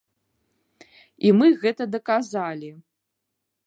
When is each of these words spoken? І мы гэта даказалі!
І 1.27 1.35
мы 1.43 1.47
гэта 1.67 1.83
даказалі! 1.99 2.69